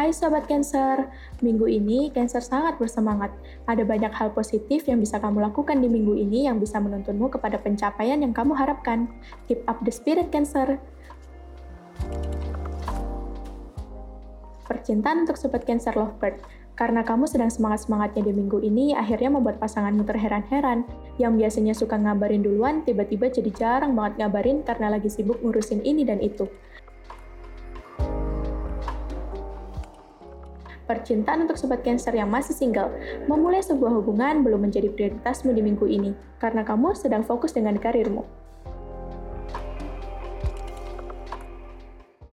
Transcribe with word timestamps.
Hai 0.00 0.16
Sobat 0.16 0.48
Cancer, 0.48 1.12
minggu 1.44 1.68
ini 1.68 2.08
Cancer 2.08 2.40
sangat 2.40 2.80
bersemangat. 2.80 3.36
Ada 3.68 3.84
banyak 3.84 4.08
hal 4.16 4.32
positif 4.32 4.88
yang 4.88 4.96
bisa 4.96 5.20
kamu 5.20 5.44
lakukan 5.44 5.76
di 5.76 5.92
minggu 5.92 6.16
ini 6.16 6.48
yang 6.48 6.56
bisa 6.56 6.80
menuntunmu 6.80 7.28
kepada 7.28 7.60
pencapaian 7.60 8.16
yang 8.16 8.32
kamu 8.32 8.56
harapkan. 8.56 9.12
Keep 9.44 9.60
up 9.68 9.76
the 9.84 9.92
spirit 9.92 10.32
Cancer! 10.32 10.80
Percintaan 14.64 15.28
untuk 15.28 15.36
Sobat 15.36 15.68
Cancer 15.68 15.92
Lovebird. 15.92 16.40
Karena 16.80 17.04
kamu 17.04 17.28
sedang 17.28 17.52
semangat-semangatnya 17.52 18.24
di 18.24 18.32
minggu 18.32 18.56
ini, 18.64 18.96
akhirnya 18.96 19.36
membuat 19.36 19.60
pasanganmu 19.60 20.08
terheran-heran. 20.08 20.88
Yang 21.20 21.32
biasanya 21.44 21.74
suka 21.76 22.00
ngabarin 22.00 22.40
duluan, 22.40 22.80
tiba-tiba 22.88 23.28
jadi 23.28 23.52
jarang 23.52 23.92
banget 23.92 24.24
ngabarin 24.24 24.64
karena 24.64 24.96
lagi 24.96 25.12
sibuk 25.12 25.44
ngurusin 25.44 25.84
ini 25.84 26.08
dan 26.08 26.24
itu. 26.24 26.48
Percintaan 30.90 31.46
untuk 31.46 31.54
sobat 31.54 31.86
Cancer 31.86 32.10
yang 32.10 32.26
masih 32.26 32.50
single, 32.50 32.90
memulai 33.30 33.62
sebuah 33.62 34.02
hubungan 34.02 34.42
belum 34.42 34.66
menjadi 34.66 34.90
prioritasmu 34.90 35.54
di 35.54 35.62
minggu 35.62 35.86
ini, 35.86 36.10
karena 36.42 36.66
kamu 36.66 36.98
sedang 36.98 37.22
fokus 37.22 37.54
dengan 37.54 37.78
karirmu. 37.78 38.26